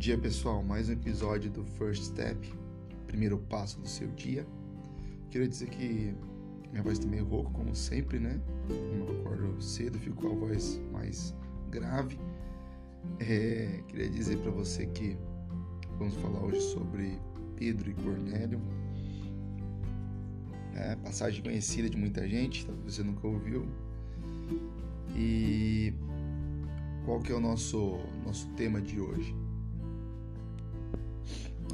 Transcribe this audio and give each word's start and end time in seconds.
dia, 0.00 0.16
pessoal. 0.16 0.62
Mais 0.62 0.88
um 0.88 0.94
episódio 0.94 1.50
do 1.50 1.62
First 1.62 2.04
Step, 2.04 2.50
primeiro 3.06 3.36
passo 3.36 3.78
do 3.78 3.86
seu 3.86 4.08
dia. 4.12 4.46
Queria 5.30 5.46
dizer 5.46 5.68
que 5.68 6.14
minha 6.70 6.82
voz 6.82 6.98
tá 6.98 7.06
meio 7.06 7.26
rouca, 7.26 7.50
como 7.50 7.74
sempre, 7.74 8.18
né? 8.18 8.40
Como 8.66 9.04
eu 9.04 9.20
acordo 9.20 9.60
cedo, 9.60 9.98
fico 9.98 10.16
com 10.16 10.28
a 10.28 10.34
voz 10.34 10.80
mais 10.90 11.34
grave. 11.70 12.18
É, 13.18 13.82
queria 13.88 14.08
dizer 14.08 14.38
para 14.38 14.50
você 14.50 14.86
que 14.86 15.18
vamos 15.98 16.14
falar 16.14 16.46
hoje 16.46 16.62
sobre 16.62 17.18
Pedro 17.56 17.90
e 17.90 17.92
Cornélio. 17.92 18.58
É, 20.76 20.96
passagem 20.96 21.42
conhecida 21.42 21.90
de 21.90 21.98
muita 21.98 22.26
gente, 22.26 22.64
talvez 22.64 22.94
você 22.94 23.02
nunca 23.02 23.28
ouviu. 23.28 23.68
E 25.14 25.92
qual 27.04 27.20
que 27.20 27.30
é 27.30 27.34
o 27.34 27.40
nosso, 27.40 27.98
nosso 28.24 28.48
tema 28.52 28.80
de 28.80 28.98
hoje? 28.98 29.39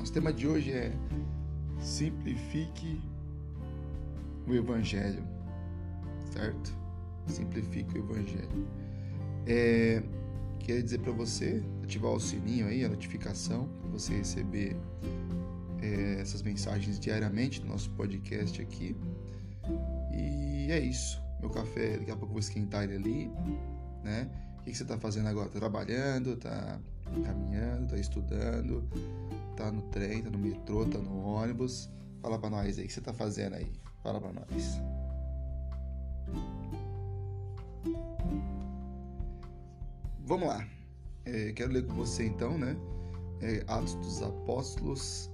Nosso 0.07 0.15
tema 0.15 0.33
de 0.33 0.47
hoje 0.47 0.71
é 0.71 0.93
simplifique 1.81 3.03
o 4.47 4.55
Evangelho, 4.55 5.21
certo? 6.33 6.73
Simplifique 7.27 7.99
o 7.99 8.05
Evangelho. 8.05 8.69
É, 9.49 10.01
queria 10.61 10.81
dizer 10.81 11.01
para 11.01 11.11
você 11.11 11.61
ativar 11.83 12.13
o 12.13 12.21
sininho 12.21 12.69
aí, 12.69 12.85
a 12.85 12.89
notificação, 12.89 13.69
para 13.81 13.91
você 13.91 14.19
receber 14.19 14.77
é, 15.83 16.21
essas 16.21 16.41
mensagens 16.41 17.01
diariamente 17.01 17.61
no 17.63 17.71
nosso 17.71 17.91
podcast 17.91 18.63
aqui. 18.63 18.95
E 20.13 20.69
é 20.71 20.79
isso. 20.79 21.21
Meu 21.41 21.51
café, 21.51 21.99
daqui 21.99 22.13
a 22.13 22.15
pouco 22.15 22.27
eu 22.27 22.35
vou 22.35 22.39
esquentar 22.39 22.85
ele 22.85 22.95
ali, 22.95 23.31
né? 24.05 24.31
O 24.61 24.63
que, 24.63 24.71
que 24.71 24.77
você 24.77 24.85
está 24.85 24.97
fazendo 24.97 25.27
agora? 25.27 25.49
Tá 25.49 25.59
trabalhando, 25.59 26.37
tá 26.37 26.79
caminhando, 27.25 27.89
tá 27.89 27.99
estudando, 27.99 28.89
tá 29.57 29.73
no 29.73 29.83
trem, 29.83 30.23
tá 30.23 30.31
no 30.31 30.39
metrô, 30.39 30.85
tá 30.85 30.99
no 30.99 31.19
ônibus. 31.25 31.91
Fala 32.21 32.39
para 32.39 32.51
nós 32.51 32.79
aí, 32.79 32.85
o 32.85 32.87
que 32.87 32.93
você 32.93 33.01
tá 33.01 33.13
fazendo 33.13 33.55
aí? 33.55 33.73
Fala 34.03 34.21
para 34.21 34.33
nós. 34.33 34.81
Vamos 40.25 40.49
lá. 40.49 40.67
É, 41.25 41.53
quero 41.53 41.73
ler 41.73 41.87
com 41.87 41.95
você 41.95 42.27
então, 42.27 42.59
né? 42.59 42.77
É, 43.41 43.65
Atos 43.67 43.95
dos 43.97 44.23
Apóstolos, 44.23 45.31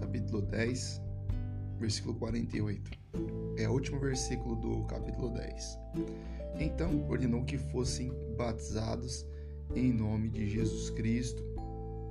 capítulo 0.00 0.42
10, 0.42 1.00
versículo 1.78 2.14
48. 2.14 2.90
É 3.56 3.68
o 3.68 3.72
último 3.72 4.00
versículo 4.00 4.56
do 4.56 4.84
capítulo 4.84 5.30
10. 5.30 5.78
Então 6.58 7.06
ordenou 7.08 7.44
que 7.44 7.56
fossem 7.56 8.12
batizados 8.36 9.26
em 9.74 9.92
nome 9.92 10.28
de 10.28 10.48
Jesus 10.48 10.90
Cristo 10.90 11.57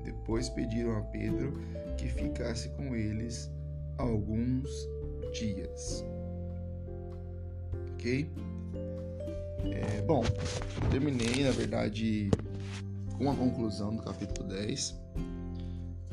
depois 0.08 0.48
pediram 0.48 0.96
a 0.96 1.02
Pedro 1.02 1.52
que 1.98 2.08
ficasse 2.08 2.70
com 2.70 2.96
eles 2.96 3.52
alguns 3.98 4.70
dias. 5.34 6.02
Ok? 7.94 8.32
É, 9.66 10.02
bom, 10.04 10.24
terminei 10.90 11.44
na 11.44 11.52
verdade 11.52 12.30
com 13.18 13.30
a 13.30 13.36
conclusão 13.36 13.98
do 13.98 14.02
capítulo 14.02 14.48
10, 14.48 14.96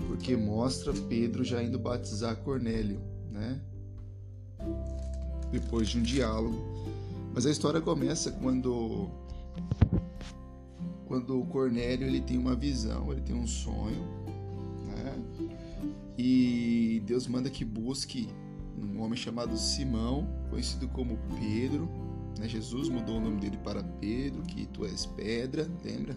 porque 0.09 0.37
mostra 0.37 0.93
Pedro 1.09 1.45
já 1.45 1.63
indo 1.63 1.79
batizar 1.79 2.35
Cornélio, 2.39 3.01
né? 3.31 3.61
Depois 5.53 5.89
de 5.89 5.99
um 5.99 6.03
diálogo. 6.03 6.59
Mas 7.33 7.47
a 7.47 7.51
história 7.51 7.81
começa 7.81 8.33
quando 8.33 9.09
quando 11.07 11.41
o 11.41 11.47
Cornélio 11.47 12.07
ele 12.07 12.21
tem 12.21 12.39
uma 12.39 12.55
visão, 12.55 13.13
ele 13.13 13.21
tem 13.21 13.35
um 13.35 13.47
sonho, 13.47 14.03
né? 14.87 15.17
E 16.17 17.03
Deus 17.07 17.27
manda 17.27 17.51
que 17.51 17.65
busque 17.65 18.29
um 18.79 19.01
homem 19.03 19.17
chamado 19.17 19.57
Simão, 19.57 20.29
conhecido 20.51 20.89
como 20.89 21.19
Pedro. 21.39 21.89
Né? 22.39 22.49
Jesus 22.49 22.89
mudou 22.89 23.19
o 23.19 23.21
nome 23.21 23.41
dele 23.41 23.57
para 23.59 23.83
Pedro, 23.83 24.43
que 24.43 24.67
tu 24.67 24.85
és 24.85 25.07
pedra, 25.07 25.69
lembra? 25.85 26.17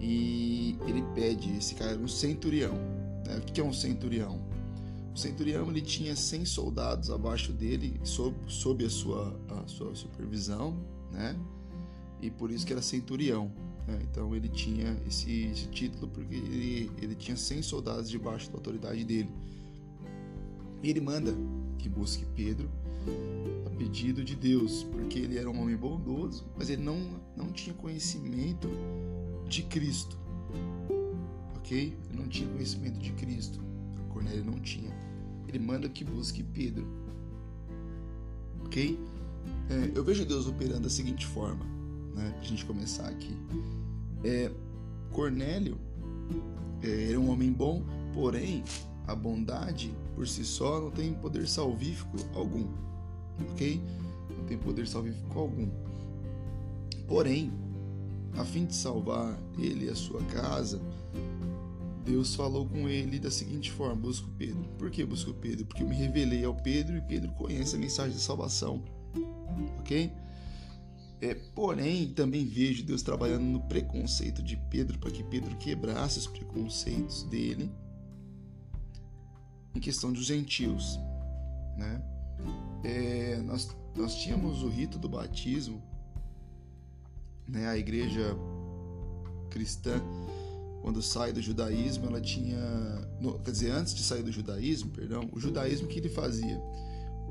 E 0.00 0.76
ele 0.86 1.02
pede, 1.14 1.56
esse 1.56 1.74
cara 1.74 1.96
um 1.96 2.08
centurião. 2.08 2.74
Né? 3.26 3.36
O 3.38 3.40
que 3.42 3.60
é 3.60 3.64
um 3.64 3.72
centurião? 3.72 4.40
O 5.14 5.18
centurião 5.18 5.68
ele 5.70 5.82
tinha 5.82 6.16
100 6.16 6.44
soldados 6.46 7.10
abaixo 7.10 7.52
dele, 7.52 8.00
sob, 8.02 8.34
sob 8.48 8.84
a, 8.84 8.90
sua, 8.90 9.38
a 9.48 9.66
sua 9.68 9.94
supervisão, 9.94 10.76
né? 11.12 11.36
E 12.22 12.30
por 12.30 12.50
isso 12.52 12.64
que 12.64 12.72
era 12.72 12.80
centurião. 12.80 13.52
Né? 13.86 13.98
Então 14.10 14.34
ele 14.34 14.48
tinha 14.48 14.96
esse, 15.06 15.46
esse 15.46 15.66
título 15.66 16.08
porque 16.08 16.36
ele, 16.36 16.90
ele 17.02 17.14
tinha 17.16 17.36
100 17.36 17.62
soldados 17.62 18.08
debaixo 18.08 18.48
da 18.50 18.56
autoridade 18.56 19.04
dele. 19.04 19.28
E 20.82 20.88
ele 20.88 21.00
manda 21.00 21.34
que 21.78 21.88
busque 21.88 22.24
Pedro 22.34 22.70
a 23.66 23.70
pedido 23.70 24.22
de 24.22 24.36
Deus, 24.36 24.84
porque 24.84 25.18
ele 25.18 25.36
era 25.36 25.50
um 25.50 25.60
homem 25.60 25.76
bondoso, 25.76 26.46
mas 26.56 26.70
ele 26.70 26.82
não, 26.82 27.20
não 27.36 27.52
tinha 27.52 27.74
conhecimento 27.74 28.68
de 29.48 29.64
Cristo. 29.64 30.16
Ok? 31.56 31.96
Ele 32.08 32.18
não 32.18 32.28
tinha 32.28 32.48
conhecimento 32.48 32.98
de 32.98 33.12
Cristo. 33.12 33.60
Cornélio 34.08 34.44
não 34.44 34.60
tinha. 34.60 34.92
Ele 35.48 35.58
manda 35.58 35.88
que 35.88 36.04
busque 36.04 36.42
Pedro. 36.42 36.86
Ok? 38.64 38.98
É, 39.68 39.92
eu 39.98 40.04
vejo 40.04 40.24
Deus 40.24 40.46
operando 40.46 40.82
da 40.82 40.90
seguinte 40.90 41.26
forma 41.26 41.71
né, 42.14 42.30
para 42.30 42.40
a 42.40 42.44
gente 42.44 42.64
começar 42.64 43.08
aqui. 43.08 43.36
É, 44.24 44.50
Cornélio 45.10 45.78
é, 46.82 47.10
era 47.10 47.20
um 47.20 47.30
homem 47.30 47.52
bom, 47.52 47.82
porém 48.12 48.62
a 49.06 49.14
bondade 49.14 49.92
por 50.14 50.26
si 50.28 50.44
só 50.44 50.80
não 50.80 50.90
tem 50.90 51.12
poder 51.14 51.48
salvífico 51.48 52.16
algum, 52.34 52.66
ok? 53.50 53.80
Não 54.36 54.44
tem 54.44 54.58
poder 54.58 54.86
salvífico 54.86 55.38
algum. 55.38 55.68
Porém, 57.08 57.52
a 58.36 58.44
fim 58.44 58.64
de 58.64 58.74
salvar 58.74 59.38
ele 59.58 59.86
e 59.86 59.88
a 59.90 59.94
sua 59.94 60.22
casa, 60.24 60.80
Deus 62.04 62.34
falou 62.34 62.66
com 62.66 62.88
ele 62.88 63.18
da 63.18 63.30
seguinte 63.30 63.70
forma: 63.70 63.94
busco 63.94 64.28
Pedro. 64.38 64.64
Por 64.78 64.90
que 64.90 65.04
busco 65.04 65.32
Pedro? 65.34 65.66
Porque 65.66 65.82
eu 65.82 65.88
me 65.88 65.94
revelei 65.94 66.44
ao 66.44 66.54
Pedro 66.54 66.96
e 66.96 67.00
Pedro 67.02 67.30
conhece 67.32 67.76
a 67.76 67.78
mensagem 67.78 68.16
de 68.16 68.22
salvação, 68.22 68.82
ok? 69.80 70.10
É, 71.22 71.34
porém, 71.54 72.12
também 72.12 72.44
vejo 72.44 72.82
Deus 72.82 73.00
trabalhando 73.00 73.44
no 73.44 73.60
preconceito 73.60 74.42
de 74.42 74.56
Pedro 74.68 74.98
para 74.98 75.12
que 75.12 75.22
Pedro 75.22 75.56
quebrasse 75.56 76.18
os 76.18 76.26
preconceitos 76.26 77.22
dele 77.22 77.70
em 79.72 79.78
questão 79.78 80.12
dos 80.12 80.24
gentios. 80.26 80.98
Né? 81.78 82.02
É, 82.82 83.36
nós, 83.42 83.70
nós 83.94 84.16
tínhamos 84.16 84.64
o 84.64 84.68
rito 84.68 84.98
do 84.98 85.08
batismo, 85.08 85.80
né? 87.46 87.68
a 87.68 87.78
igreja 87.78 88.36
cristã, 89.48 90.02
quando 90.82 91.00
sai 91.00 91.32
do 91.32 91.40
judaísmo, 91.40 92.06
ela 92.06 92.20
tinha. 92.20 92.58
No, 93.20 93.38
quer 93.38 93.52
dizer, 93.52 93.70
antes 93.70 93.94
de 93.94 94.02
sair 94.02 94.24
do 94.24 94.32
judaísmo, 94.32 94.90
perdão, 94.90 95.30
o 95.32 95.38
judaísmo 95.38 95.86
que 95.86 96.00
ele 96.00 96.08
fazia? 96.08 96.60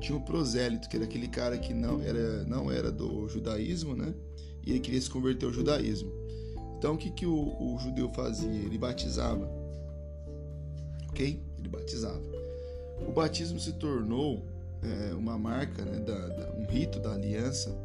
Tinha 0.02 0.18
o 0.18 0.20
prosélito, 0.20 0.88
que 0.88 0.96
era 0.96 1.04
aquele 1.04 1.28
cara 1.28 1.56
que 1.56 1.72
não 1.72 2.02
era, 2.02 2.44
não 2.44 2.70
era 2.70 2.90
do 2.90 3.28
judaísmo, 3.28 3.94
né? 3.94 4.12
E 4.66 4.70
ele 4.70 4.80
queria 4.80 5.00
se 5.00 5.08
converter 5.08 5.46
ao 5.46 5.52
judaísmo. 5.52 6.10
Então 6.76 6.94
o 6.94 6.98
que, 6.98 7.10
que 7.10 7.24
o, 7.24 7.34
o 7.34 7.78
judeu 7.78 8.08
fazia? 8.10 8.50
Ele 8.50 8.76
batizava. 8.76 9.48
Ok? 11.08 11.40
Ele 11.58 11.68
batizava. 11.68 12.20
O 13.06 13.12
batismo 13.12 13.60
se 13.60 13.72
tornou 13.74 14.44
é, 14.82 15.14
uma 15.14 15.38
marca, 15.38 15.84
né, 15.84 16.00
da, 16.00 16.28
da, 16.28 16.52
um 16.54 16.66
rito 16.66 16.98
da 16.98 17.12
aliança, 17.12 17.76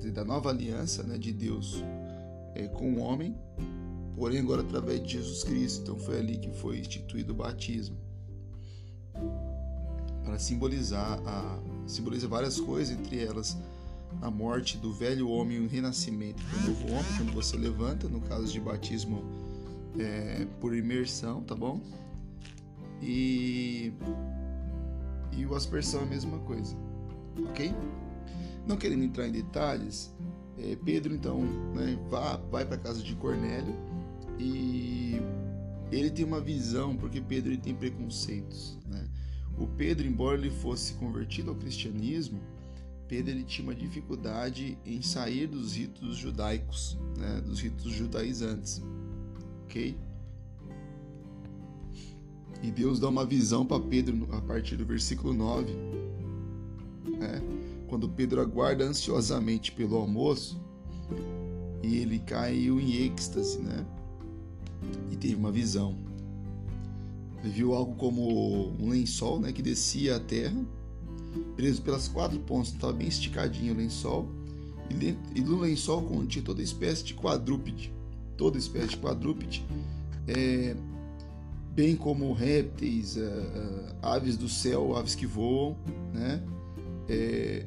de, 0.00 0.12
da 0.12 0.24
nova 0.24 0.50
aliança 0.50 1.02
né, 1.02 1.18
de 1.18 1.32
Deus 1.32 1.82
é, 2.54 2.68
com 2.68 2.94
o 2.94 3.00
homem, 3.00 3.36
porém 4.14 4.38
agora 4.38 4.62
através 4.62 5.02
de 5.02 5.14
Jesus 5.14 5.42
Cristo. 5.42 5.82
Então 5.82 5.98
foi 5.98 6.18
ali 6.18 6.36
que 6.38 6.52
foi 6.52 6.78
instituído 6.78 7.32
o 7.32 7.36
batismo 7.36 7.96
para 10.24 10.38
simbolizar 10.38 11.20
a 11.26 11.58
simboliza 11.86 12.26
várias 12.26 12.58
coisas, 12.58 12.96
entre 12.98 13.22
elas 13.22 13.56
a 14.22 14.30
morte 14.30 14.78
do 14.78 14.92
velho 14.92 15.28
homem 15.28 15.58
e 15.58 15.60
o 15.60 15.68
renascimento 15.68 16.42
do 16.42 16.68
novo 16.68 16.86
homem, 16.92 17.16
quando 17.16 17.32
você 17.32 17.56
levanta, 17.56 18.08
no 18.08 18.20
caso 18.20 18.50
de 18.52 18.60
batismo 18.60 19.22
é, 19.98 20.46
por 20.60 20.74
imersão, 20.74 21.42
tá 21.42 21.54
bom? 21.54 21.80
E, 23.02 23.92
e 25.32 25.44
o 25.44 25.54
aspersão 25.54 26.00
é 26.00 26.04
a 26.04 26.06
mesma 26.06 26.38
coisa, 26.38 26.74
ok? 27.50 27.74
Não 28.66 28.76
querendo 28.76 29.04
entrar 29.04 29.28
em 29.28 29.32
detalhes, 29.32 30.14
é, 30.58 30.76
Pedro 30.84 31.14
então 31.14 31.42
né, 31.74 31.98
vai, 32.08 32.38
vai 32.50 32.64
para 32.64 32.76
a 32.76 32.78
casa 32.78 33.02
de 33.02 33.14
Cornélio 33.16 33.74
e 34.38 35.20
ele 35.90 36.10
tem 36.10 36.24
uma 36.24 36.40
visão, 36.40 36.96
porque 36.96 37.20
Pedro 37.20 37.52
ele 37.52 37.60
tem 37.60 37.74
preconceitos, 37.74 38.78
né? 38.86 39.03
O 39.58 39.66
Pedro, 39.66 40.06
embora 40.06 40.38
ele 40.38 40.50
fosse 40.50 40.94
convertido 40.94 41.50
ao 41.50 41.56
cristianismo, 41.56 42.40
Pedro 43.06 43.32
ele 43.32 43.44
tinha 43.44 43.66
uma 43.66 43.74
dificuldade 43.74 44.78
em 44.84 45.00
sair 45.02 45.46
dos 45.46 45.74
ritos 45.76 46.16
judaicos, 46.16 46.98
né, 47.16 47.40
dos 47.40 47.60
ritos 47.60 47.92
judaizantes. 47.92 48.82
ok? 49.64 49.96
E 52.62 52.70
Deus 52.70 52.98
dá 52.98 53.08
uma 53.08 53.26
visão 53.26 53.66
para 53.66 53.82
Pedro 53.82 54.26
a 54.32 54.40
partir 54.40 54.76
do 54.76 54.86
versículo 54.86 55.34
9. 55.34 55.70
Né? 57.18 57.42
Quando 57.86 58.08
Pedro 58.08 58.40
aguarda 58.40 58.84
ansiosamente 58.84 59.70
pelo 59.70 59.96
almoço, 59.96 60.58
e 61.82 61.98
ele 61.98 62.18
caiu 62.18 62.80
em 62.80 62.94
êxtase, 63.06 63.58
né? 63.58 63.84
E 65.10 65.16
teve 65.16 65.34
uma 65.34 65.52
visão. 65.52 65.96
Viu 67.44 67.74
algo 67.74 67.94
como 67.96 68.72
um 68.80 68.88
lençol, 68.88 69.38
né, 69.38 69.52
que 69.52 69.62
descia 69.62 70.16
à 70.16 70.20
terra, 70.20 70.64
preso 71.56 71.82
pelas 71.82 72.08
quatro 72.08 72.38
pontas, 72.40 72.72
estava 72.72 72.92
bem 72.92 73.08
esticadinho 73.08 73.74
o 73.74 73.76
lençol, 73.76 74.28
e, 75.34 75.40
no 75.40 75.60
lençol 75.60 76.02
continha 76.02 76.44
toda 76.44 76.62
espécie 76.62 77.04
de 77.04 77.14
quadrúpede, 77.14 77.92
toda 78.36 78.58
espécie 78.58 78.88
de 78.88 78.96
quadrúpede, 78.96 79.64
é, 80.26 80.74
bem 81.74 81.96
como 81.96 82.32
répteis, 82.32 83.16
uh, 83.16 83.20
uh, 83.20 83.96
aves 84.00 84.36
do 84.36 84.48
céu, 84.48 84.96
aves 84.96 85.14
que 85.14 85.26
voam, 85.26 85.76
né? 86.12 86.42
É, 87.08 87.66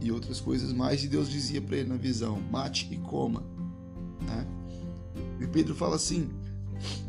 e 0.00 0.10
outras 0.10 0.40
coisas 0.40 0.72
mais. 0.72 1.04
E 1.04 1.08
Deus 1.08 1.28
dizia 1.28 1.60
para 1.60 1.76
ele 1.76 1.88
na 1.88 1.96
visão: 1.96 2.40
mate 2.50 2.88
e 2.90 2.96
coma. 2.96 3.42
Né? 4.22 4.46
E 5.40 5.46
Pedro 5.46 5.74
fala 5.74 5.96
assim: 5.96 6.30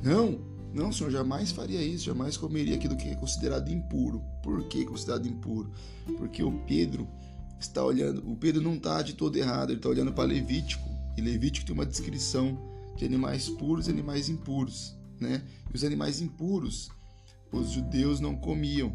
não, 0.03 0.39
não, 0.73 0.91
senhor, 0.91 1.11
jamais 1.11 1.51
faria 1.51 1.81
isso, 1.81 2.05
jamais 2.05 2.37
comeria 2.37 2.75
aquilo 2.75 2.95
que 2.95 3.09
é 3.09 3.15
considerado 3.15 3.69
impuro. 3.69 4.21
Por 4.43 4.63
que 4.67 4.85
considerado 4.85 5.27
impuro? 5.27 5.71
Porque 6.17 6.43
o 6.43 6.51
Pedro 6.65 7.07
está 7.59 7.83
olhando, 7.83 8.29
o 8.29 8.35
Pedro 8.35 8.61
não 8.61 8.75
está 8.75 9.01
de 9.01 9.13
todo 9.13 9.35
errado, 9.35 9.71
ele 9.71 9.79
está 9.79 9.89
olhando 9.89 10.13
para 10.13 10.25
Levítico. 10.25 10.87
E 11.17 11.21
Levítico 11.21 11.65
tem 11.65 11.73
uma 11.75 11.85
descrição 11.85 12.57
de 12.95 13.05
animais 13.05 13.49
puros 13.49 13.87
e 13.87 13.91
animais 13.91 14.29
impuros 14.29 14.99
né? 15.19 15.43
E 15.71 15.75
os 15.75 15.83
animais 15.83 16.21
impuros, 16.21 16.89
os 17.51 17.71
judeus 17.71 18.19
não 18.19 18.35
comiam, 18.35 18.93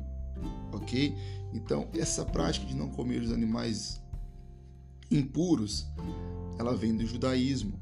ok? 0.73 1.15
Então, 1.53 1.89
essa 1.95 2.25
prática 2.25 2.67
de 2.67 2.75
não 2.75 2.89
comer 2.89 3.21
os 3.23 3.33
animais 3.33 4.01
impuros, 5.11 5.87
ela 6.59 6.75
vem 6.75 6.97
do 6.97 7.07
judaísmo, 7.07 7.79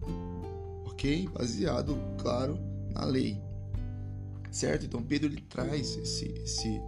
ok? 0.85 1.29
Baseado, 1.29 1.97
claro, 2.19 2.59
na 2.91 3.05
lei, 3.05 3.41
certo? 4.52 4.87
Então, 4.87 5.02
Pedro 5.02 5.28
ele 5.28 5.40
traz 5.40 5.96
esse, 5.96 6.26
esse, 6.44 6.81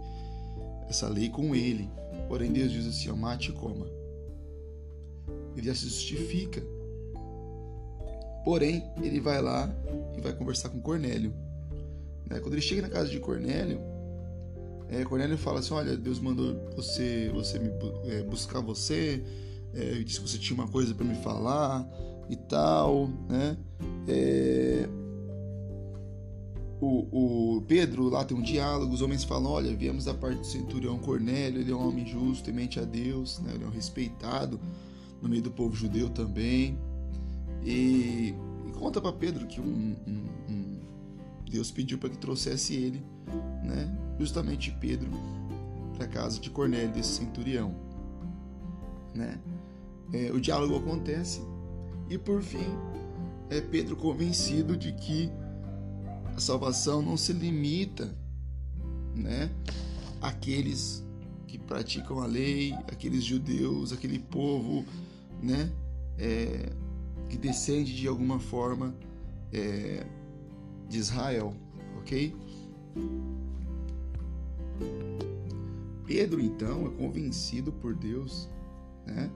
essa 0.87 1.09
lei 1.09 1.29
com 1.29 1.55
ele. 1.55 1.89
Porém, 2.27 2.51
Deus 2.51 2.71
diz 2.71 2.87
assim: 2.87 3.09
ó, 3.09 3.15
mate 3.15 3.49
e 3.49 3.53
coma. 3.53 3.87
Ele 5.57 5.67
já 5.67 5.75
se 5.75 5.85
justifica. 5.85 6.61
Porém, 8.43 8.83
ele 9.01 9.19
vai 9.19 9.41
lá 9.41 9.73
e 10.15 10.21
vai 10.21 10.33
conversar 10.33 10.69
com 10.69 10.79
Cornélio. 10.79 11.33
Né? 12.29 12.39
Quando 12.39 12.53
ele 12.53 12.61
chega 12.61 12.83
na 12.83 12.89
casa 12.89 13.09
de 13.09 13.19
Cornélio, 13.19 13.79
é, 14.89 15.03
Cornélio 15.03 15.37
fala 15.37 15.59
assim: 15.59 15.73
Olha, 15.73 15.97
Deus 15.97 16.19
mandou 16.19 16.55
você, 16.75 17.31
você 17.33 17.57
me, 17.57 17.71
é, 18.05 18.21
buscar 18.23 18.61
você, 18.61 19.23
é, 19.73 19.93
disse 20.03 20.21
que 20.21 20.29
você 20.29 20.37
tinha 20.37 20.59
uma 20.59 20.67
coisa 20.67 20.93
para 20.93 21.05
me 21.05 21.15
falar 21.15 21.87
e 22.29 22.35
tal, 22.35 23.07
né? 23.27 23.57
É, 24.07 24.87
o, 26.85 27.57
o, 27.57 27.61
Pedro 27.61 28.09
lá 28.09 28.23
tem 28.23 28.37
um 28.37 28.41
diálogo, 28.41 28.93
os 28.93 29.01
homens 29.01 29.23
falam: 29.23 29.51
Olha, 29.51 29.75
viemos 29.75 30.05
da 30.05 30.13
parte 30.13 30.39
do 30.39 30.45
centurião 30.45 30.97
Cornélio, 30.99 31.61
ele 31.61 31.71
é 31.71 31.75
um 31.75 31.87
homem 31.87 32.05
justo, 32.05 32.45
temente 32.45 32.79
a 32.79 32.83
Deus, 32.83 33.39
né? 33.39 33.53
ele 33.55 33.63
é 33.63 33.67
um 33.67 33.71
respeitado 33.71 34.59
no 35.21 35.27
meio 35.27 35.41
do 35.41 35.51
povo 35.51 35.75
judeu 35.75 36.09
também. 36.09 36.77
E, 37.63 38.35
e 38.67 38.71
conta 38.77 39.01
para 39.01 39.11
Pedro 39.11 39.47
que 39.47 39.59
um, 39.59 39.95
um, 40.07 40.27
um 40.49 40.79
Deus 41.49 41.71
pediu 41.71 41.97
para 41.97 42.09
que 42.09 42.17
trouxesse 42.17 42.75
ele, 42.75 43.03
né, 43.63 43.91
justamente 44.19 44.71
Pedro, 44.79 45.09
para 45.95 46.05
a 46.05 46.07
casa 46.07 46.39
de 46.39 46.49
Cornélio, 46.49 46.91
desse 46.91 47.13
centurião. 47.13 47.73
Né? 49.13 49.39
É, 50.13 50.31
o 50.31 50.39
diálogo 50.39 50.75
acontece 50.75 51.41
e, 52.09 52.17
por 52.17 52.43
fim, 52.43 52.67
é 53.49 53.61
Pedro 53.61 53.95
convencido 53.95 54.75
de 54.77 54.91
que 54.91 55.31
a 56.35 56.39
salvação 56.39 57.01
não 57.01 57.15
se 57.15 57.31
limita 57.31 58.13
né, 59.15 59.49
àqueles 60.21 61.01
que 61.47 61.57
praticam 61.57 62.19
a 62.19 62.25
lei, 62.25 62.73
aqueles 62.89 63.23
judeus, 63.23 63.93
aquele 63.93 64.19
povo 64.19 64.85
né, 65.41 65.71
é, 66.17 66.73
que 67.29 67.37
descende 67.37 67.95
de 67.95 68.05
alguma 68.07 68.37
forma 68.37 68.93
é, 69.53 70.05
de 70.89 70.97
Israel, 70.97 71.55
ok? 71.99 72.35
Pedro 76.05 76.41
então 76.41 76.87
é 76.87 76.89
convencido 76.89 77.71
por 77.71 77.95
Deus, 77.95 78.49
né, 79.05 79.31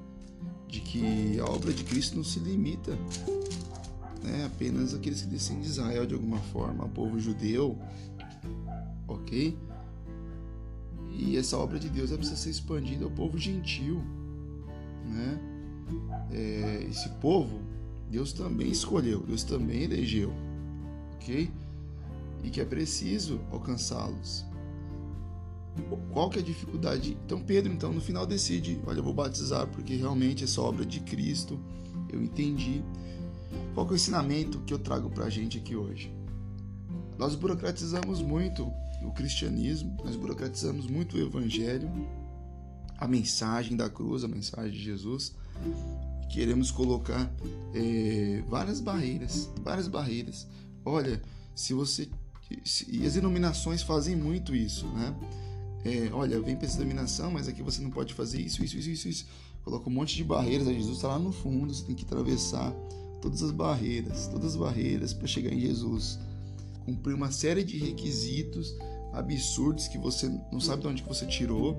de 0.67 0.81
que 0.81 1.39
a 1.39 1.45
obra 1.45 1.71
de 1.71 1.85
Cristo 1.85 2.17
não 2.17 2.25
se 2.25 2.39
limita, 2.39 2.97
né, 4.23 4.45
apenas 4.45 4.93
aqueles 4.93 5.21
que 5.21 5.27
descendem 5.27 5.63
de 5.63 5.69
Israel 5.69 6.05
de 6.05 6.13
alguma 6.13 6.37
forma, 6.37 6.85
o 6.85 6.89
povo 6.89 7.19
judeu, 7.19 7.77
ok? 9.07 9.57
E 11.11 11.37
essa 11.37 11.57
obra 11.57 11.79
de 11.79 11.89
Deus 11.89 12.11
precisa 12.11 12.35
ser 12.35 12.49
expandida 12.49 13.05
ao 13.05 13.11
povo 13.11 13.37
gentil, 13.37 14.01
né? 15.05 15.39
É, 16.31 16.85
esse 16.89 17.09
povo 17.21 17.59
Deus 18.09 18.31
também 18.31 18.69
escolheu, 18.69 19.21
Deus 19.21 19.43
também 19.43 19.83
elegeu 19.83 20.31
ok? 21.19 21.51
E 22.43 22.49
que 22.49 22.61
é 22.61 22.65
preciso 22.65 23.39
alcançá-los. 23.51 24.45
Qual 26.11 26.29
que 26.29 26.39
é 26.39 26.41
a 26.41 26.45
dificuldade? 26.45 27.17
Então 27.25 27.41
Pedro, 27.41 27.71
então, 27.71 27.93
no 27.93 28.01
final 28.01 28.25
decide, 28.25 28.79
olha, 28.85 28.99
eu 28.99 29.03
vou 29.03 29.13
batizar 29.13 29.67
porque 29.67 29.95
realmente 29.95 30.43
essa 30.43 30.61
obra 30.61 30.85
de 30.85 30.99
Cristo, 31.01 31.59
eu 32.11 32.21
entendi. 32.21 32.83
Qual 33.79 33.87
é 33.87 33.91
o 33.93 33.95
ensinamento 33.95 34.59
que 34.65 34.73
eu 34.73 34.79
trago 34.79 35.09
para 35.09 35.23
a 35.23 35.29
gente 35.29 35.57
aqui 35.57 35.73
hoje? 35.73 36.13
Nós 37.17 37.33
burocratizamos 37.33 38.21
muito 38.21 38.69
o 39.01 39.09
cristianismo, 39.11 39.95
nós 40.03 40.17
burocratizamos 40.17 40.85
muito 40.85 41.15
o 41.15 41.21
evangelho, 41.21 41.89
a 42.97 43.07
mensagem 43.07 43.77
da 43.77 43.89
cruz, 43.89 44.25
a 44.25 44.27
mensagem 44.27 44.73
de 44.73 44.83
Jesus, 44.83 45.33
queremos 46.29 46.71
colocar 46.71 47.31
é, 47.73 48.43
várias 48.49 48.81
barreiras, 48.81 49.49
várias 49.63 49.87
barreiras 49.87 50.45
olha, 50.83 51.21
se 51.55 51.73
você. 51.73 52.09
E 52.85 53.05
as 53.05 53.15
iluminações 53.15 53.81
fazem 53.81 54.13
muito 54.13 54.53
isso, 54.53 54.87
né? 54.87 55.15
É, 55.85 56.09
olha, 56.11 56.41
vem 56.41 56.57
para 56.57 56.65
essa 56.65 56.79
iluminação, 56.79 57.31
mas 57.31 57.47
aqui 57.47 57.63
você 57.63 57.81
não 57.81 57.91
pode 57.91 58.13
fazer 58.13 58.41
isso, 58.41 58.61
isso, 58.61 58.75
isso, 58.75 58.89
isso, 58.89 59.07
isso. 59.07 59.25
Coloca 59.63 59.89
um 59.89 59.93
monte 59.93 60.17
de 60.17 60.23
barreiras, 60.25 60.67
a 60.67 60.73
Jesus 60.73 60.97
está 60.97 61.07
lá 61.07 61.17
no 61.17 61.31
fundo, 61.31 61.73
você 61.73 61.85
tem 61.85 61.95
que 61.95 62.03
atravessar 62.03 62.75
todas 63.21 63.43
as 63.43 63.51
barreiras, 63.51 64.27
todas 64.27 64.51
as 64.51 64.55
barreiras 64.55 65.13
para 65.13 65.27
chegar 65.27 65.53
em 65.53 65.59
Jesus. 65.59 66.19
Cumprir 66.85 67.13
uma 67.13 67.31
série 67.31 67.63
de 67.63 67.77
requisitos 67.77 68.75
absurdos 69.13 69.87
que 69.87 69.97
você 69.97 70.29
não 70.51 70.59
sabe 70.59 70.83
de 70.83 70.87
onde 70.87 71.03
que 71.03 71.09
você 71.09 71.25
tirou, 71.25 71.77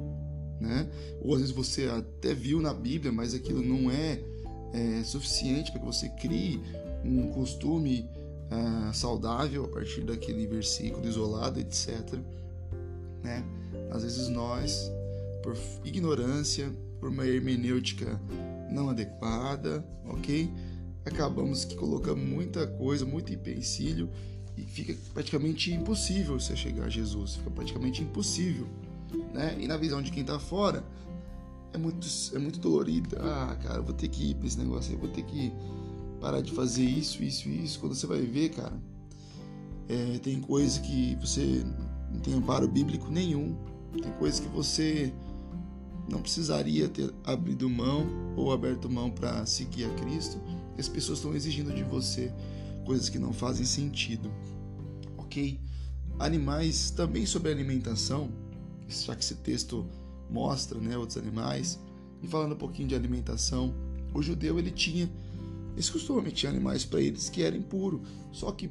né? 0.60 0.88
Ou 1.22 1.34
às 1.34 1.40
vezes 1.40 1.54
você 1.54 1.86
até 1.86 2.34
viu 2.34 2.60
na 2.60 2.74
Bíblia, 2.74 3.10
mas 3.10 3.34
aquilo 3.34 3.62
não 3.62 3.90
é, 3.90 4.20
é 4.72 5.02
suficiente 5.04 5.70
para 5.70 5.80
que 5.80 5.86
você 5.86 6.08
crie 6.10 6.60
um 7.04 7.30
costume 7.30 8.06
uh, 8.50 8.92
saudável 8.92 9.64
a 9.64 9.68
partir 9.68 10.02
daquele 10.02 10.46
versículo 10.46 11.06
isolado, 11.06 11.58
etc. 11.58 12.18
Né? 13.22 13.44
Às 13.90 14.02
vezes 14.02 14.28
nós, 14.28 14.90
por 15.42 15.56
ignorância, 15.84 16.70
por 16.98 17.08
uma 17.08 17.26
hermenêutica 17.26 18.20
não 18.70 18.90
adequada, 18.90 19.84
ok? 20.06 20.50
Acabamos 21.10 21.64
que 21.64 21.74
colocamos 21.74 22.24
muita 22.24 22.66
coisa, 22.66 23.04
muito 23.04 23.32
empecilho 23.32 24.08
e 24.56 24.62
fica 24.62 24.96
praticamente 25.12 25.72
impossível 25.72 26.38
você 26.38 26.54
chegar 26.54 26.84
a 26.84 26.88
Jesus, 26.88 27.36
fica 27.36 27.50
praticamente 27.50 28.02
impossível, 28.02 28.66
né? 29.32 29.56
E 29.58 29.66
na 29.66 29.76
visão 29.76 30.02
de 30.02 30.10
quem 30.10 30.22
está 30.22 30.38
fora, 30.38 30.84
é 31.72 31.78
muito, 31.78 32.06
é 32.34 32.38
muito 32.38 32.58
dolorido. 32.58 33.16
Ah, 33.20 33.56
cara, 33.62 33.80
vou 33.80 33.94
ter 33.94 34.08
que 34.08 34.30
ir 34.30 34.34
para 34.34 34.46
esse 34.46 34.58
negócio 34.58 34.92
aí, 34.92 34.98
vou 34.98 35.08
ter 35.08 35.22
que 35.22 35.52
parar 36.20 36.40
de 36.40 36.52
fazer 36.52 36.84
isso, 36.84 37.22
isso 37.22 37.48
e 37.48 37.64
isso. 37.64 37.80
Quando 37.80 37.94
você 37.94 38.06
vai 38.06 38.20
ver, 38.20 38.50
cara, 38.50 38.78
é, 39.88 40.18
tem 40.18 40.40
coisas 40.40 40.78
que 40.78 41.16
você 41.16 41.64
não 42.12 42.20
tem 42.20 42.34
amparo 42.34 42.68
bíblico 42.68 43.10
nenhum. 43.10 43.56
Tem 44.00 44.12
coisas 44.12 44.40
que 44.40 44.48
você 44.48 45.12
não 46.08 46.20
precisaria 46.20 46.88
ter 46.88 47.12
abrido 47.24 47.68
mão 47.68 48.06
ou 48.36 48.52
aberto 48.52 48.88
mão 48.90 49.10
para 49.10 49.46
seguir 49.46 49.84
a 49.84 49.94
Cristo. 49.94 50.40
As 50.80 50.88
pessoas 50.88 51.18
estão 51.18 51.34
exigindo 51.34 51.72
de 51.72 51.82
você 51.82 52.32
coisas 52.84 53.08
que 53.08 53.18
não 53.18 53.32
fazem 53.32 53.64
sentido. 53.64 54.30
Ok? 55.16 55.60
Animais, 56.18 56.90
também 56.90 57.24
sobre 57.26 57.50
alimentação, 57.50 58.30
já 58.88 59.14
que 59.14 59.22
esse 59.22 59.36
texto 59.36 59.86
mostra 60.28 60.78
né, 60.78 60.96
outros 60.96 61.18
animais, 61.18 61.78
e 62.22 62.26
falando 62.26 62.52
um 62.52 62.58
pouquinho 62.58 62.88
de 62.88 62.94
alimentação, 62.94 63.74
o 64.12 64.20
judeu 64.20 64.58
ele 64.58 64.70
tinha 64.70 65.10
esse 65.76 65.90
costume 65.90 66.30
tinha 66.30 66.50
animais 66.50 66.84
para 66.84 67.00
eles 67.00 67.28
que 67.28 67.42
eram 67.42 67.56
impuros. 67.56 68.00
Só 68.32 68.52
que 68.52 68.70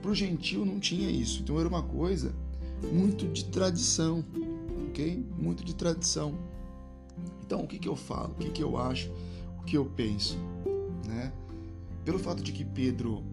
para 0.00 0.10
o 0.10 0.14
gentil 0.14 0.64
não 0.64 0.78
tinha 0.78 1.10
isso. 1.10 1.40
Então 1.40 1.58
era 1.58 1.68
uma 1.68 1.82
coisa 1.82 2.34
muito 2.92 3.26
de 3.28 3.44
tradição, 3.46 4.24
ok? 4.88 5.24
Muito 5.38 5.64
de 5.64 5.74
tradição. 5.74 6.34
Então 7.44 7.62
o 7.62 7.66
que, 7.66 7.78
que 7.78 7.88
eu 7.88 7.96
falo, 7.96 8.32
o 8.32 8.36
que, 8.36 8.50
que 8.50 8.62
eu 8.62 8.76
acho, 8.76 9.10
o 9.60 9.64
que 9.64 9.76
eu 9.76 9.86
penso, 9.86 10.36
né? 11.06 11.32
Pelo 12.04 12.18
fato 12.18 12.42
de 12.42 12.52
que 12.52 12.64
Pedro 12.64 13.24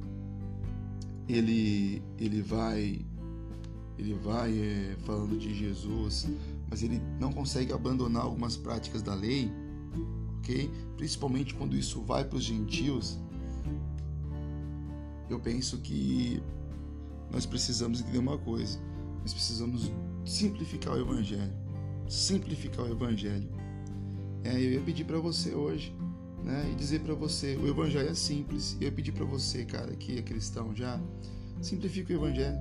ele 1.28 2.02
ele 2.18 2.42
vai 2.42 3.06
ele 3.98 4.14
vai 4.14 4.58
é, 4.58 4.96
falando 5.06 5.38
de 5.38 5.54
Jesus, 5.54 6.28
mas 6.70 6.82
ele 6.82 7.02
não 7.20 7.34
consegue 7.34 7.74
abandonar 7.74 8.24
algumas 8.24 8.56
práticas 8.56 9.02
da 9.02 9.14
lei, 9.14 9.52
ok? 10.40 10.72
Principalmente 10.96 11.54
quando 11.54 11.76
isso 11.76 12.02
vai 12.02 12.24
para 12.24 12.38
os 12.38 12.44
gentios. 12.44 13.20
Eu 15.30 15.40
penso 15.40 15.78
que 15.80 16.42
nós 17.30 17.46
precisamos 17.46 18.00
entender 18.00 18.20
uma 18.20 18.38
coisa: 18.38 18.80
nós 19.22 19.34
precisamos 19.34 19.92
simplificar 20.26 20.94
o 20.94 21.02
Evangelho. 21.02 21.54
Simplificar 22.08 22.86
o 22.86 22.92
Evangelho. 22.92 23.50
É, 24.44 24.56
eu 24.56 24.72
ia 24.72 24.82
pedir 24.82 25.04
para 25.04 25.20
você 25.20 25.54
hoje, 25.54 25.94
né, 26.50 26.70
e 26.72 26.76
dizer 26.76 27.02
para 27.02 27.14
você: 27.14 27.56
o 27.56 27.68
Evangelho 27.68 28.10
é 28.10 28.16
simples. 28.16 28.76
Eu 28.82 28.88
ia 28.88 28.92
pedir 28.92 29.12
para 29.12 29.26
você, 29.26 29.64
cara, 29.64 29.96
que 29.96 30.18
é 30.18 30.22
cristão 30.22 30.76
já, 30.76 31.00
simplifique 31.62 32.12
o 32.14 32.18
Evangelho. 32.18 32.58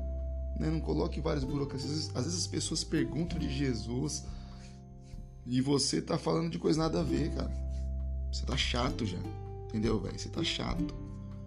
Né, 0.60 0.70
não 0.70 0.80
coloque 0.80 1.20
várias 1.20 1.44
burocracias. 1.44 2.10
Às 2.14 2.24
vezes 2.24 2.40
as 2.40 2.46
pessoas 2.46 2.84
perguntam 2.84 3.38
de 3.38 3.48
Jesus 3.48 4.24
e 5.46 5.60
você 5.60 6.02
tá 6.02 6.18
falando 6.18 6.50
de 6.50 6.58
coisa 6.58 6.78
nada 6.78 7.00
a 7.00 7.02
ver, 7.02 7.30
cara. 7.34 7.50
Você 8.30 8.44
tá 8.44 8.56
chato 8.56 9.06
já. 9.06 9.18
Entendeu, 9.66 9.98
velho? 10.00 10.18
Você 10.18 10.28
tá 10.28 10.44
chato. 10.44 10.94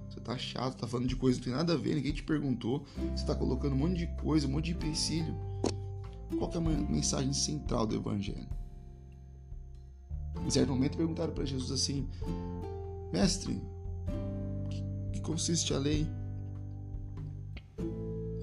Você 0.10 0.20
tá 0.20 0.38
chato, 0.38 0.78
tá 0.78 0.88
falando 0.88 1.08
de 1.08 1.16
coisa 1.16 1.40
que 1.40 1.48
não 1.48 1.58
tem 1.58 1.66
nada 1.66 1.74
a 1.74 1.82
ver, 1.82 1.96
ninguém 1.96 2.12
te 2.12 2.24
perguntou. 2.24 2.86
Você 3.16 3.26
tá 3.26 3.36
colocando 3.36 3.74
um 3.74 3.78
monte 3.78 3.98
de 3.98 4.08
coisa, 4.22 4.48
um 4.48 4.52
monte 4.52 4.66
de 4.66 4.72
empecilho. 4.72 5.36
Qual 6.38 6.52
é 6.52 6.58
a 6.58 6.62
mensagem 6.62 7.34
central 7.34 7.86
do 7.86 7.96
Evangelho? 7.96 8.61
Em 10.46 10.50
certo 10.50 10.70
momento 10.70 10.98
perguntaram 10.98 11.34
para 11.34 11.46
Jesus 11.46 11.72
assim: 11.72 12.08
Mestre, 13.12 13.62
que, 15.12 15.22
consiste 15.22 15.74
a 15.74 15.78
lei? 15.78 16.08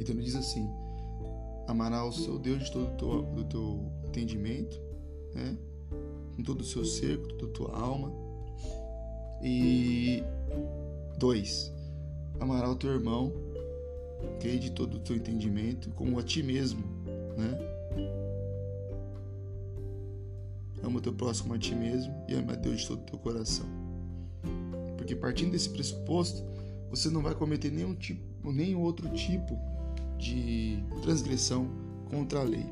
Então 0.00 0.14
ele 0.14 0.22
diz 0.22 0.34
assim: 0.34 0.68
Amará 1.66 2.04
o 2.04 2.12
seu 2.12 2.38
Deus 2.38 2.64
de 2.64 2.72
todo 2.72 2.86
o 2.86 2.96
teu, 2.96 3.22
do 3.34 3.44
teu 3.44 3.92
entendimento, 4.06 4.80
né? 5.34 5.56
com 6.36 6.42
todo 6.42 6.60
o 6.60 6.64
seu 6.64 6.84
ser, 6.84 7.18
com 7.18 7.28
toda 7.36 7.50
a 7.50 7.54
tua 7.54 7.78
alma. 7.78 8.12
E 9.42 10.22
dois, 11.18 11.72
amará 12.38 12.70
o 12.70 12.76
teu 12.76 12.90
irmão, 12.90 13.32
okay, 14.36 14.58
de 14.58 14.70
todo 14.70 14.94
o 14.94 15.00
teu 15.00 15.16
entendimento, 15.16 15.90
como 15.90 16.18
a 16.18 16.22
ti 16.22 16.42
mesmo, 16.42 16.80
né? 17.36 17.67
Ama 20.82 20.98
o 20.98 21.00
teu 21.00 21.12
próximo 21.12 21.54
a 21.54 21.58
ti 21.58 21.74
mesmo 21.74 22.14
e 22.28 22.34
ama 22.34 22.52
a 22.52 22.56
Deus 22.56 22.80
de 22.80 22.88
todo 22.88 23.00
o 23.00 23.04
teu 23.04 23.18
coração. 23.18 23.66
Porque 24.96 25.14
partindo 25.14 25.52
desse 25.52 25.70
pressuposto, 25.70 26.44
você 26.90 27.10
não 27.10 27.22
vai 27.22 27.34
cometer 27.34 27.70
nenhum 27.70 27.94
tipo, 27.94 28.52
nenhum 28.52 28.80
outro 28.80 29.08
tipo 29.10 29.58
de 30.18 30.82
transgressão 31.02 31.68
contra 32.10 32.40
a 32.40 32.42
lei. 32.42 32.66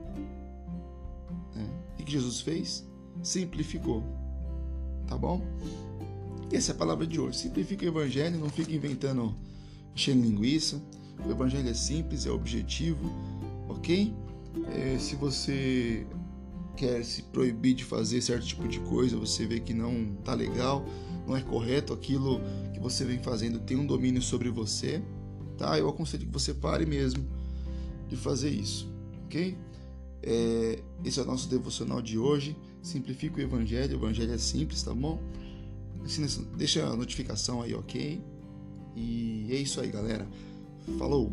Né? 1.55 1.69
E 1.99 2.03
que 2.03 2.13
Jesus 2.13 2.41
fez? 2.41 2.87
Simplificou. 3.23 4.03
Tá 5.07 5.17
bom? 5.17 5.41
Essa 6.53 6.73
é 6.73 6.75
a 6.75 6.79
palavra 6.79 7.07
de 7.07 7.21
hoje. 7.21 7.39
Simplifica 7.39 7.85
o 7.85 7.89
evangelho, 7.89 8.39
não 8.39 8.49
fica 8.49 8.73
inventando, 8.73 9.35
enchendo 9.95 10.23
linguiça. 10.23 10.81
O 11.27 11.31
evangelho 11.31 11.69
é 11.69 11.75
simples, 11.75 12.27
é 12.27 12.31
objetivo, 12.31 13.11
ok? 13.69 14.15
É, 14.75 14.99
se 14.99 15.17
você 15.17 16.07
quer 16.77 17.05
se 17.05 17.23
proibir 17.23 17.75
de 17.75 17.85
fazer 17.85 18.21
certo 18.21 18.47
tipo 18.47 18.69
de 18.69 18.79
coisa, 18.81 19.17
você 19.17 19.47
vê 19.47 19.59
que 19.61 19.73
não 19.73 20.15
tá 20.25 20.35
legal, 20.35 20.87
não 21.27 21.37
é 21.37 21.41
correto 21.41 21.93
aquilo 21.93 22.41
que 22.73 22.79
você 22.79 23.05
vem 23.05 23.19
fazendo, 23.19 23.59
tem 23.59 23.77
um 23.77 23.87
domínio 23.87 24.21
sobre 24.21 24.51
você, 24.51 25.03
tá? 25.57 25.79
Eu 25.79 25.89
aconselho 25.89 26.27
que 26.27 26.33
você 26.33 26.53
pare 26.53 26.85
mesmo 26.85 27.27
de 28.09 28.17
fazer 28.17 28.51
isso, 28.51 28.89
ok? 29.25 29.57
É, 30.23 30.79
esse 31.05 31.19
é 31.19 31.23
o 31.23 31.27
nosso 31.27 31.49
devocional 31.49 32.03
de 32.03 32.19
hoje. 32.19 32.57
Simplifica 32.83 33.39
o 33.39 33.43
Evangelho, 33.43 33.97
o 33.97 34.01
Evangelho 34.01 34.33
é 34.33 34.39
simples, 34.39 34.83
tá 34.83 34.93
bom? 34.95 35.21
Deixa 36.57 36.87
a 36.87 36.97
notificação 36.97 37.63
aí, 37.63 37.75
ok? 37.75 38.23
E 38.95 39.47
é 39.51 39.57
isso 39.57 39.81
aí, 39.81 39.89
galera. 39.89 40.27
Falou! 40.99 41.33